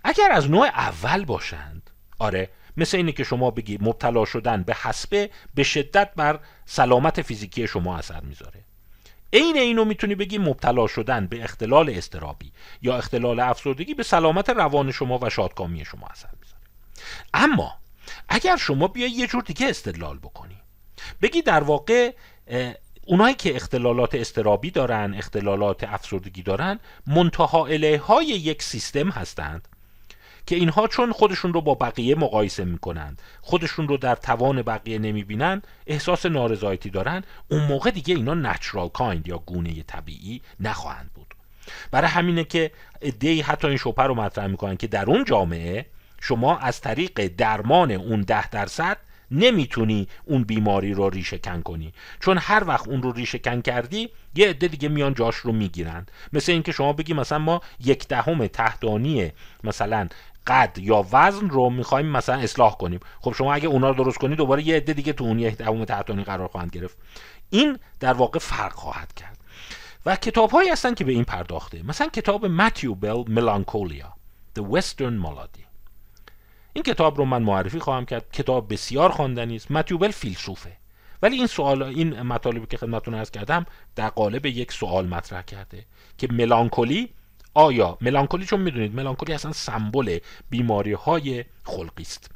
[0.04, 5.30] اگر از نوع اول باشند آره مثل اینه که شما بگی مبتلا شدن به حسبه
[5.54, 8.64] به شدت بر سلامت فیزیکی شما اثر می‌ذاره.
[9.32, 14.92] عین اینو می‌تونی بگی مبتلا شدن به اختلال استرابی یا اختلال افسردگی به سلامت روان
[14.92, 16.62] شما و شادکامی شما اثر می‌ذاره.
[17.34, 17.78] اما
[18.28, 20.59] اگر شما بیای یه جور دیگه استدلال بکنی
[21.22, 22.12] بگی در واقع
[23.06, 27.68] اونایی که اختلالات استرابی دارن اختلالات افسردگی دارن منتها
[28.06, 29.68] های یک سیستم هستند
[30.46, 35.62] که اینها چون خودشون رو با بقیه مقایسه می‌کنند خودشون رو در توان بقیه نمی‌بینن
[35.86, 41.34] احساس نارضایتی دارن اون موقع دیگه اینا نچرال کایند یا گونه طبیعی نخواهند بود.
[41.90, 42.70] برای همینه که
[43.18, 45.86] دی حتی این شوپر رو مطرح می‌کنن که در اون جامعه
[46.20, 48.96] شما از طریق درمان اون ده درصد
[49.30, 51.92] نمی‌تونی اون بیماری رو ریشه کن کنی.
[52.20, 56.06] چون هر وقت اون رو ریشه کن کردی یه عده دیگه میان جاش رو می‌گیرن.
[56.32, 59.32] مثل اینکه شما بگی مثلا ما یک دهم تحتانی
[59.64, 60.08] مثلا
[60.46, 63.00] قد یا وزن رو می‌خوایم مثلا اصلاح کنیم.
[63.20, 65.84] خب شما اگه اونا رو درست کنی دوباره یه عده دیگه تو اون یک دهم
[65.84, 66.98] تحتانی قرار خواهند گرفت.
[67.50, 69.36] این در واقع فرق خواهد کرد.
[70.06, 71.82] و کتاب هایی هستن که به این پرداخته.
[71.82, 74.14] مثلا کتاب متیو بل ملانکولیا
[74.58, 75.69] The Western Malady
[76.72, 78.32] این کتاب رو من معرفی خواهم کرد.
[78.32, 79.70] کتاب بسیار خواندنی است.
[79.70, 80.76] متیوبل فیلسوفه
[81.22, 85.84] ولی این سوال این مطالبی که خدمتتون عرض کردم در قالب یک سوال مطرح کرده
[86.18, 87.08] که ملانکولی
[87.54, 90.18] آیا ملانکولی چون می‌دونید ملانکولی اصلا سمبل
[90.50, 92.30] بیماری های خلقی است.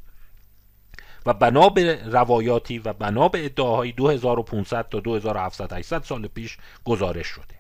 [1.27, 7.55] و بنا به روایاتی و بنا به ادعاهای 2500 تا 2700 سال پیش گزارش شده.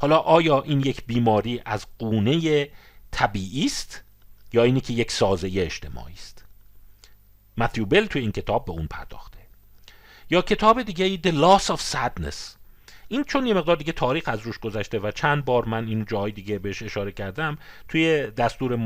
[0.00, 2.68] حالا آیا این یک بیماری از قونه
[3.10, 4.04] طبیعی است؟
[4.52, 6.44] یا اینی که یک سازه اجتماعی است.
[7.56, 9.38] متیو بل تو این کتاب به اون پرداخته.
[10.30, 12.36] یا کتاب دیگه ای The Loss of Sadness.
[13.08, 16.32] این چون یه مقدار دیگه تاریخ از روش گذشته و چند بار من این جای
[16.32, 17.58] دیگه بهش اشاره کردم
[17.88, 18.76] توی دستور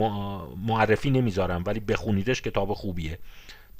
[0.56, 3.18] معرفی نمی‌ذارم ولی بخونیدش کتاب خوبیه.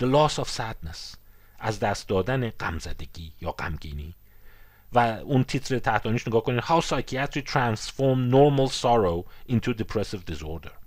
[0.03, 1.16] The Loss of Sadness.
[1.59, 4.14] از دست دادن غمزدگی یا غمگینی.
[4.92, 10.82] و اون تیتر تحتانیش نگاه کنید How Psychiatry Transform Normal Sorrow into Depressive Disorder.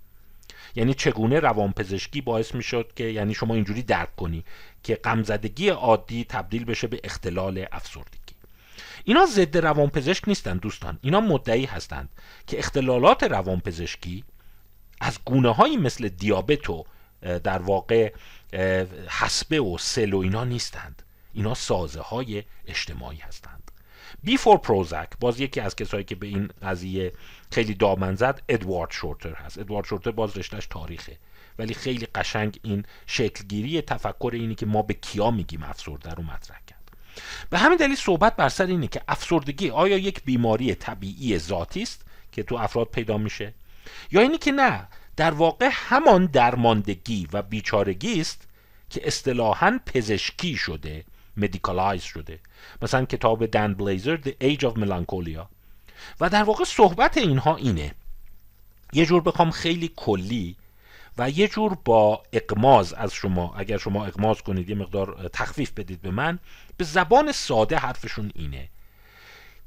[0.76, 4.44] یعنی چگونه روانپزشکی باعث می‌شد که یعنی شما اینجوری درک کنی
[4.82, 8.36] که غمزدگی عادی تبدیل بشه به اختلال افسردگی.
[9.04, 10.98] اینا ضد روانپزشک نیستند دوستان.
[11.02, 12.08] اینا مدعی هستند
[12.46, 14.24] که اختلالات روانپزشکی
[15.00, 16.84] از گونه هایی مثل دیابت و
[17.20, 18.12] در واقع
[19.08, 21.02] حسبه و سل و اینا نیستند.
[21.32, 23.70] اینا سازه های اجتماعی هستند.
[24.22, 27.12] بیفور پروزک باز یکی از کسایی که به این قضیه
[27.50, 29.58] خیلی دامن زد ادوارد شورتر هست.
[29.58, 31.18] ادوارد شورتر باز رشتهش تاریخه.
[31.58, 36.60] ولی خیلی قشنگ این شکلگیری تفکر اینی که ما به کیا میگیم افسرده رو مطرح
[36.66, 36.90] کرد.
[37.50, 42.04] به همین دلیل صحبت بر سر اینه که افسردگی آیا یک بیماری طبیعی ذاتی است
[42.32, 43.54] که تو افراد پیدا میشه؟
[44.10, 48.48] یا اینی که نه در واقع همان درماندگی و بیچارگی است
[48.90, 51.04] که اصطلاحا پزشکی شده
[51.36, 52.38] medicalize شده.
[52.82, 55.55] مثلا کتاب دن بلیزر The Age of Melancholia.
[56.20, 57.94] و در واقع صحبت اینها اینه.
[58.92, 60.56] یه جور بخوام خیلی کلی
[61.18, 66.02] و یه جور با اقماز از شما اگر شما اقماز کنید یه مقدار تخفیف بدید
[66.02, 66.38] به من
[66.76, 68.68] به زبان ساده حرفشون اینه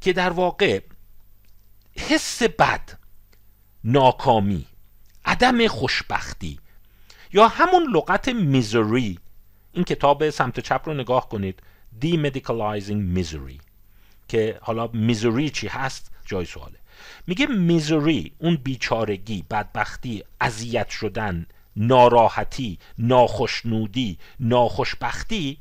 [0.02, 0.82] که در واقع
[1.96, 2.98] حس بد
[3.84, 4.65] ناکامی
[5.26, 6.60] عدم خوشبختی
[7.34, 9.20] یا همون لغت میزوری
[9.74, 11.62] این کتاب سمت چپ رو نگاه کنید
[12.02, 13.60] Demedicalizing Misery
[14.28, 16.80] که حالا میزوری چی هست؟ جای سواله.
[17.28, 25.58] میگه میزوری اون بیچارگی بدبختی اذیت شدن ناراحتی ناخشنودی ناخوشبختی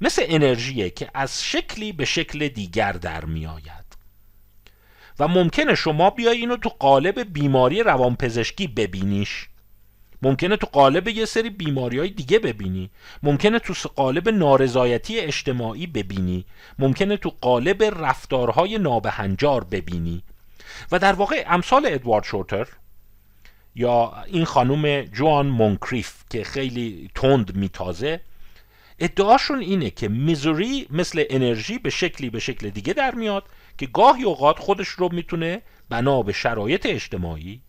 [0.00, 3.96] مثل انرژیه که از شکلی به شکل دیگر در میآید.
[5.18, 9.48] و ممکنه شما بیای اینو تو قالب بیماری روانپزشکی ببینیش.
[10.22, 12.90] ممکنه تو قالب یه سری بیماری های دیگه ببینی.
[13.22, 16.44] ممکنه تو قالب نارضایتی اجتماعی ببینی.
[16.78, 20.22] ممکنه تو قالب رفتارهای نابهنجار ببینی.
[20.92, 22.68] و در واقع امثال ادوارد شورتر
[23.74, 28.20] یا این خانم جوان مونکریف که خیلی تند میتازه
[28.98, 33.44] ادعاشون اینه که میزوری مثل انرژی به شکلی به شکل دیگه در میاد
[33.78, 37.60] که گاهی اوقات خودش رو می‌تونه بنا به شرایط اجتماعی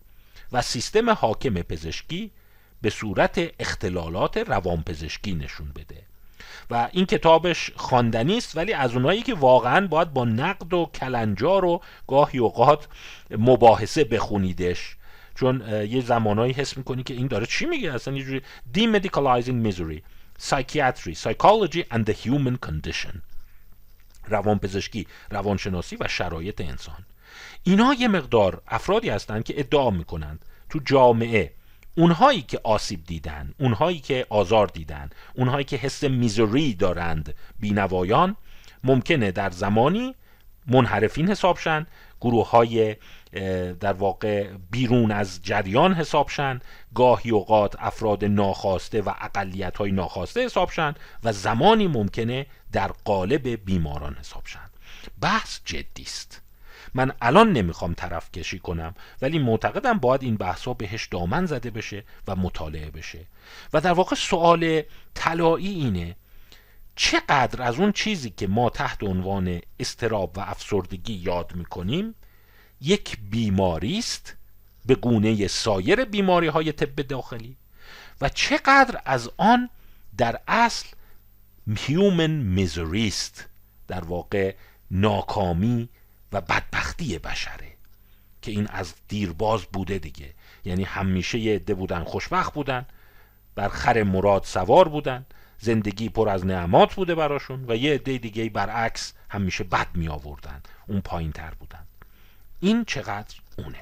[0.52, 2.30] و سیستم حاکم پزشکی
[2.84, 6.02] به صورت اختلالات روانپزشکی نشون بده.
[6.70, 11.64] و این کتابش خواندنی است ولی از اونایی که واقعا باید با نقد و کلنجار
[11.64, 12.88] و گاهی اوقات
[13.30, 14.96] مباحثه بخونیدش.
[15.34, 18.42] چون یه زمانایی حس می‌کنی که این داره چی میگه؟ اصلا یه جوری
[18.74, 20.00] demedicalizing misery
[20.48, 23.14] psychiatry psychology and the human condition.
[24.28, 27.04] روانپزشکی روانشناسی و شرایط انسان.
[27.62, 31.52] اینا یه مقدار افرادی هستند که ادعا می‌کنند تو جامعه
[31.96, 38.36] اونهایی که آسیب دیدن اونهایی که آزار دیدن اونهایی که حس میزوری دارند بینوایان
[38.84, 40.14] ممکنه در زمانی
[40.66, 41.86] منحرفین حساب شن
[42.20, 42.96] گروه های
[43.80, 46.60] در واقع بیرون از جریان حساب شن
[46.94, 53.48] گاهی اوقات افراد ناخواسته و اقلیت های ناخواسته حساب شن و زمانی ممکنه در قالب
[53.64, 54.70] بیماران حساب شن.
[55.20, 56.43] بحث جدی است.
[56.94, 62.04] من الان نمی‌خوام طرف کشی کنم ولی معتقدم باید این بحثا بهش دامن زده بشه
[62.28, 63.26] و مطالعه بشه.
[63.72, 64.82] و در واقع سوال
[65.14, 66.16] طلایی اینه
[66.96, 72.14] چقدر از اون چیزی که ما تحت عنوان استراب و افسردگی یاد می‌کنیم
[72.80, 74.36] یک بیماری است
[74.86, 77.56] به گونه سایر بیماری های طب داخلی؟
[78.20, 79.70] و چقدر از آن
[80.16, 80.86] در اصل
[81.76, 83.48] هیومن میزوری است
[83.88, 84.54] در واقع
[84.90, 85.88] ناکامی
[86.34, 87.72] و بدبختی بشره
[88.42, 90.34] که این از دیرباز بوده دیگه.
[90.64, 92.86] یعنی همیشه یه عده بودن خوشبخت بودن
[93.54, 95.26] بر خر مراد سوار بودن
[95.58, 100.62] زندگی پر از نعمات بوده براشون و یه عده دیگه برعکس همیشه بد می آوردن
[100.88, 101.86] اون پایین تر بودن.
[102.60, 103.78] این چقدر اونه.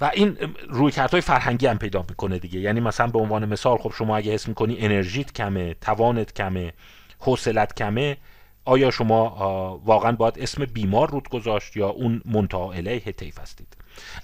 [0.00, 0.36] و این
[0.68, 2.60] رویکردهای فرهنگی هم پیدا می‌کنه دیگه.
[2.60, 6.72] یعنی مثلا به عنوان مثال خب شما اگه حس می‌کنی انرژیت کمه توانت کمه
[7.18, 8.16] حوصلت کمه
[8.64, 13.76] آیا شما واقعا باید اسم بیمار رود گذاشت یا اون منتها الیه طیف هستید؟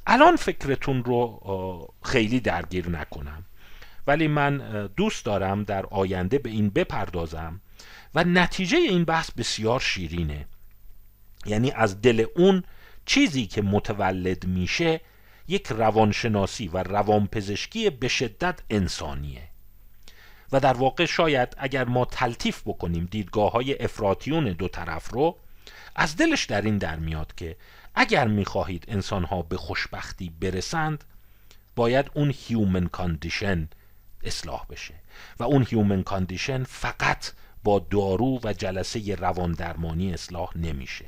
[0.06, 3.44] الان فکرتون رو خیلی درگیر نکنم
[4.06, 7.60] ولی من دوست دارم در آینده به این بپردازم
[8.14, 10.46] و نتیجه این بحث بسیار شیرینه.
[11.46, 12.62] یعنی از دل اون
[13.06, 15.00] چیزی که متولد میشه
[15.48, 19.48] یک روانشناسی و روانپزشکی به شدت انسانیه.
[20.56, 25.36] و در واقع شاید اگر ما تلطیف بکنیم دیدگاه های افراطیون دو طرف رو
[25.96, 27.56] از دلش در این در میاد که
[27.94, 31.04] اگر می‌خواهید انسان ها به خوشبختی برسند
[31.74, 33.68] باید اون human condition
[34.24, 34.94] اصلاح بشه
[35.38, 37.32] و اون human condition فقط
[37.64, 41.04] با دارو و جلسه روان درمانی اصلاح نمیشه.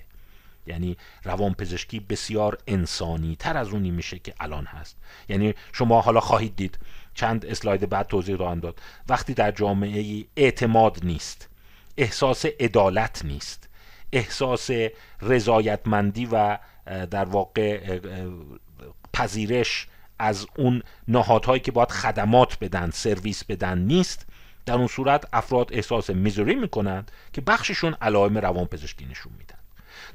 [0.67, 4.97] یعنی روان پزشکی بسیار انسانی تر از اونی میشه که الان هست.
[5.29, 6.79] یعنی شما حالا خواهید دید
[7.19, 8.81] چند اسلاید بعد توضیح خواهم داد.
[9.09, 11.49] وقتی در جامعه اعتماد نیست
[11.97, 13.69] احساس عدالت نیست
[14.13, 14.71] احساس
[15.23, 16.59] رضایتمندی و
[17.11, 17.99] در واقع
[19.13, 24.27] پذیرش از اون نهادهایی که باید خدمات بدن سرویس بدن نیست
[24.67, 29.48] در اون صورت افراد احساس misery می‌کنند که بخششون علائم روانپزشکی نشون میدن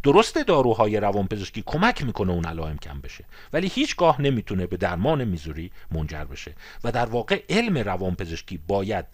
[0.04, 3.26] درست داروهای روانپزشکی کمک می‌کنه اون علائم کم بشه.
[3.54, 6.56] ولی هیچگاه نمی‌تونه به درمان misery منجر بشه.
[6.84, 9.06] و در واقع علم روانپزشکی باید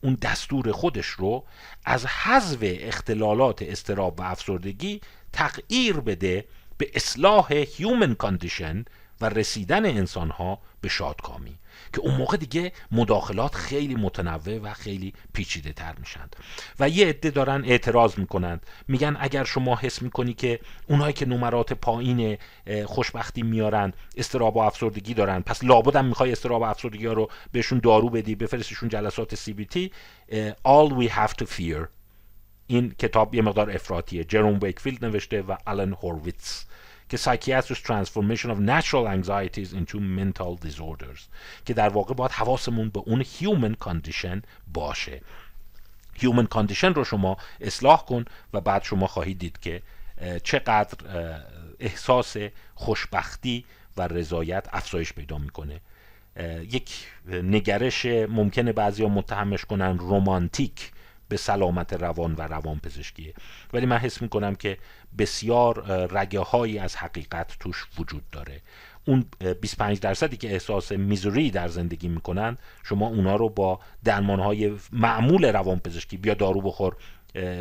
[0.00, 1.44] اون دستور خودش رو
[1.84, 5.00] از حذف اختلالات اضطراب و افسردگی
[5.32, 6.44] تغییر بده
[6.78, 8.84] به اصلاح human condition
[9.20, 11.58] و رسیدن انسان ها به شادکامی
[11.92, 16.36] که اون موقع دیگه مداخلات خیلی متنوع و خیلی پیچیده تر میشند
[16.80, 21.72] و یه عده دارن اعتراض می‌کنند میگن اگر شما حس می‌کنی که اونایی که نمرات
[21.72, 22.38] پایین
[22.86, 27.30] خوشبختی میارن اضطراب و افسردگی دارن پس لابد هم می‌خوای اضطراب و افسردگی ها رو
[27.52, 29.92] بهشون دارو بدی بفرستشون جلسات CBT
[30.68, 31.86] all we have to fear.
[32.66, 36.66] این کتاب یه مقدار افراطیه جروم ویکفیلد نوشته و آلن هورویتس.
[37.08, 41.20] که Psychiatric Transformation of Natural Anxieties into Mental Disorders
[41.64, 44.40] که در واقع باید حواسمون به اون Human Condition
[44.74, 45.20] باشه.
[46.18, 49.82] Human Condition رو شما اصلاح کن و بعد شما خواهید دید که
[50.42, 50.96] چقدر
[51.80, 52.36] احساس
[52.74, 53.64] خوشبختی
[53.96, 55.80] و رضایت افزایش پیدا می‌کنه.
[56.70, 60.92] یک نگرش ممکنه بعضی متهمش کنن رومانتیک
[61.28, 63.34] به سلامت روان و روان پزشکیه.
[63.72, 64.78] ولی من حس می‌کنم که
[65.18, 68.60] بسیار رگه هایی از حقیقت توش وجود داره.
[69.04, 69.24] اون
[69.60, 75.44] 25 درصدی که احساس misery در زندگی می‌کنن شما اونا رو با درمان های معمول
[75.44, 76.96] روان پزشکی بیا دارو بخور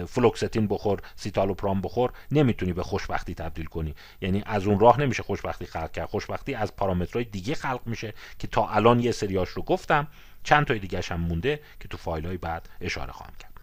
[0.08, 3.96] فلوکستین بخور سیتالوپرام بخور نمی‌تونی به خوشبختی تبدیل کنی.
[4.22, 6.10] یعنی از اون راه نمیشه خوشبختی خلق کرد.
[6.10, 10.08] خوشبختی از پارامترهای دیگه خلق میشه که تا الان یه سریاش رو گفتم
[10.44, 13.57] چند تای دیگه هم مونده که تو فایل های بعد اشاره خواهم کرد.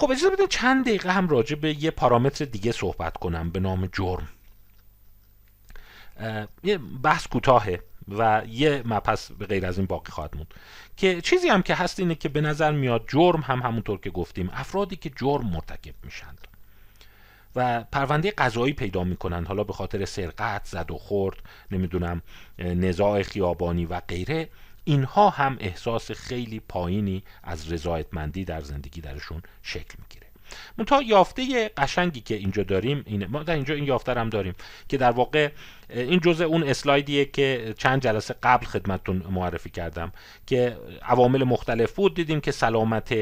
[0.00, 3.88] خب اجازه بدین چند دقیقه هم راجع به یه پارامتر دیگه صحبت کنم به نام
[3.92, 4.28] جرم.
[6.64, 10.54] یه بحث کوتاهه و یه مپس به غیر از این باقی خواهد موند.
[10.96, 14.50] که چیزی هم که هست اینه که به نظر میاد جرم هم همونطور که گفتیم
[14.52, 16.48] افرادی که جرم مرتکب میشند
[17.56, 19.46] و پرونده قضایی پیدا می‌کنند.
[19.46, 21.36] حالا به خاطر سرقت زد و خورد
[21.70, 22.22] نمی‌دونم
[22.58, 24.48] نزاع خیابانی و غیره.
[24.84, 30.26] اینها هم احساس خیلی پایینی از رضایتمندی در زندگی درشون شکل می‌گیره.
[30.78, 33.26] منتها یافته قشنگی که اینجا داریم اینه.
[33.26, 34.54] ما در اینجا این یافته هم داریم
[34.88, 35.50] که در واقع
[35.90, 40.12] این جزء اون اسلایدیه که چند جلسه قبل خدمتتون معرفی کردم
[40.46, 42.14] که عوامل مختلف بود.
[42.14, 43.14] دیدیم که سلامت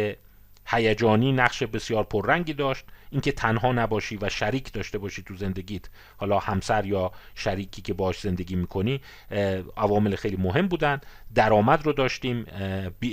[0.66, 2.84] هیجانی نقش بسیار پررنگی داشت.
[3.10, 5.84] اینکه تنها نباشی و شریک داشته باشی تو زندگیت
[6.16, 9.00] حالا همسر یا شریکی که باش زندگی می‌کنی
[9.76, 11.00] عوامل خیلی مهم بودن.
[11.34, 12.46] درآمد رو داشتیم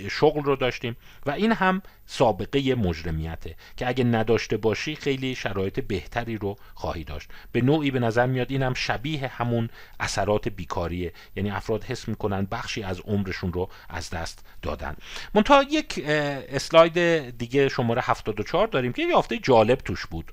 [0.09, 6.37] شغل رو داشتیم و این هم سابقه مجرمیته که اگه نداشته باشی خیلی شرایط بهتری
[6.37, 7.29] رو خواهی داشت.
[7.51, 9.69] به نوعی به نظر میاد این هم شبیه همون
[9.99, 11.13] اثرات بیکاریه.
[11.35, 14.95] یعنی افراد حس می‌کنن بخشی از عمرشون رو از دست دادن.
[15.33, 20.31] منتها یک اسلاید دیگه شماره 74 داریم که یافته جالب توش بود.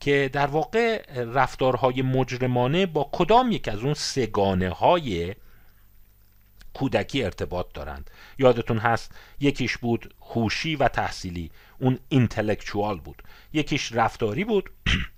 [0.00, 5.34] که در واقع رفتارهای مجرمانه با کدام یک از اون سگانه های
[6.74, 11.50] کودکی ارتباط دارند؟ یادتون هست یکیش بود هوشی و تحصیلی.
[11.78, 13.22] اون اینتלקچوال بود.
[13.52, 14.70] یکیش رفتاری بود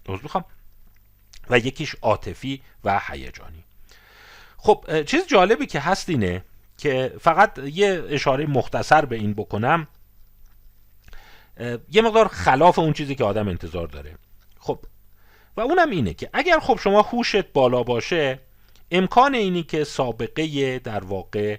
[0.24, 0.44] بخوام
[1.50, 3.64] و یکیش عاطفی و هیجانی.
[4.56, 6.44] خب چیز جالبی که هست اینه
[6.78, 9.88] که فقط یه اشاره مختصر به این بکنم.
[11.90, 14.14] یه مقدار خلاف اون چیزی که آدم انتظار داره.
[14.58, 14.78] خب
[15.56, 18.38] و اونم اینه که اگر خب شما هوشت بالا باشه
[18.90, 21.58] امکان اینی که سابقه در واقع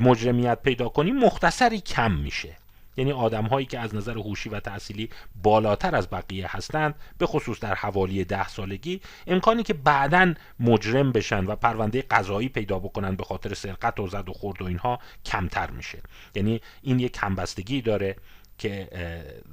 [0.00, 2.56] مجرمیت پیدا کنی مختصری کم میشه.
[2.96, 5.10] یعنی آدم هایی که از نظر هوشی و تحصیلی
[5.42, 11.44] بالاتر از بقیه هستند به خصوص در حوالی ده سالگی امکانی که بعدا مجرم بشن
[11.44, 15.70] و پرونده قضایی پیدا بکنن به خاطر سرقت و زد و خورد و اینها کمتر
[15.70, 15.98] میشه.
[16.34, 18.16] یعنی این یک همبستگی داره.
[18.60, 18.88] که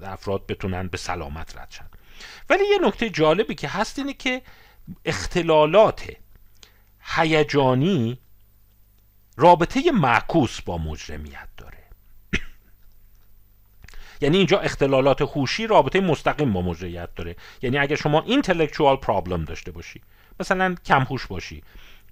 [0.04, 1.90] افراد بتونن به سلامت رد شن.
[2.50, 4.42] ولی یه نکته جالبی که هست اینه که
[5.06, 6.12] اختلالات
[7.00, 8.20] هیجانی
[9.38, 11.78] رابطه معکوس با مجرمیت داره.
[14.22, 17.36] یعنی اینجا اختلالات هوشی رابطه مستقیم با مجرمیت داره.
[17.62, 20.02] یعنی اگر شما اینتלקچوال پرابلم داشته باشی
[20.40, 21.64] مثلا کم هوش باشی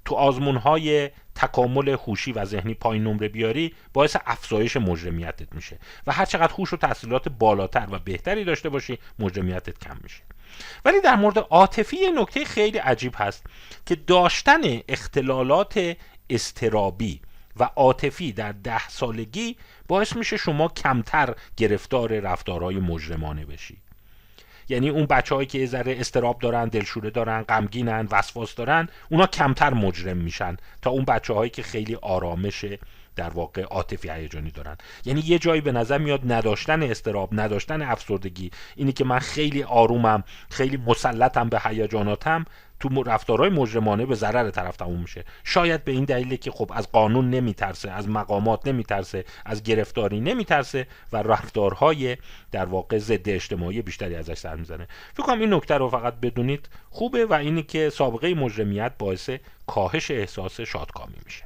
[0.06, 6.12] تو آزمون های تکامل هوشی و ذهنی پایین نمره بیاری باعث افزایش مجرمیتت میشه و
[6.12, 10.22] هر چقدر هوش و تحصیلات بالاتر و بهتری داشته باشی مجرمیتت کم میشه.
[10.86, 13.46] ولی در مورد عاطفی نکته خیلی عجیب هست
[13.86, 15.98] که داشتن اختلالات
[16.30, 17.22] استرابی
[17.60, 23.78] و عاطفی در ده سالگی باعث میشه شما کمتر گرفتار رفتارهای مجرمانه بشی.
[24.70, 29.74] یعنی اون بچههایی که یه ذره استراب دارن دلشوره دارن غمگینن وسواس دارن اونا کمتر
[29.74, 32.66] مجرم میشن تا اون بچههایی که خیلی آرامش
[33.16, 34.78] در واقع عاطفی هیجانی دارن.
[35.06, 40.24] یعنی یه جایی به نظر میاد نداشتن استراب نداشتن افسردگی اینی که من خیلی آرومم
[40.50, 42.46] خیلی مسلطم به هیجاناتم
[42.80, 45.26] تو رفتارهای مجرمانه به ضرر طرف تموم میشه.
[45.44, 50.88] شاید به این دلیله که خب از قانون نمیترسه از مقامات نمیترسه از گرفتاری نمیترسه
[51.12, 52.18] و رفتارهای
[52.52, 54.88] در واقع ضد اجتماعی بیشتری ازش سر می‌زنه.
[55.14, 59.30] فکر کنم این نکته رو فقط بدونید خوبه و اینی که سابقه مجرمیت باعث
[59.68, 61.46] کاهش احساس شادکامی میشه.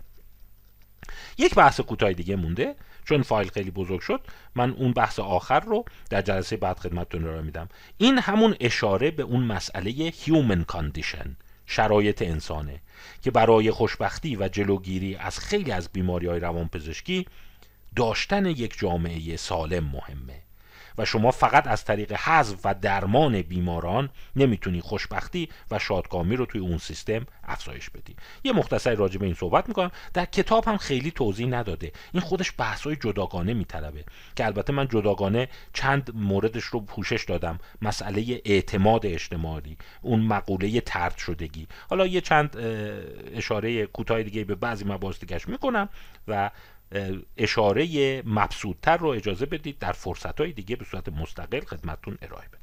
[1.37, 2.75] یک بحث کوتاه دیگه مونده.
[3.09, 4.21] چون فایل خیلی بزرگ شد
[4.55, 7.69] من اون بحث آخر رو در جلسه بعد خدمتتون رو میدم.
[7.97, 11.27] این همون اشاره به اون مسئله human condition
[11.65, 12.81] شرایط انسانه
[13.21, 17.25] که برای خوشبختی و جلوگیری از خیلی از بیماری های روانپزشکی
[17.95, 20.48] داشتن یک جامعه سالم مهمه.
[20.99, 26.61] و شما فقط از طریق حذف و درمان بیماران نمی‌تونی خوشبختی و شادکامی رو توی
[26.61, 28.15] اون سیستم افزایش بدی.
[28.43, 29.91] یه مختصری راجع به این صحبت می‌کنم.
[30.13, 31.91] در کتاب هم خیلی توضیح نداده.
[32.13, 34.03] این خودش بحثای جداگانه میطلبه.
[34.35, 37.59] که البته من جداگانه چند موردش رو پوشش دادم.
[37.81, 41.67] مسئله اعتماد اجتماعی اون مقوله ترد شدگی.
[41.89, 42.57] حالا یه چند
[43.33, 45.89] اشاره کوتاه دیگه به بعضی مباحث دیگه می‌کنم
[46.27, 46.51] و
[47.37, 52.58] اشاره مبسودتر رو اجازه بدید در فرصت های دیگه به صورت مستقل خدمتتون ارائه بدم.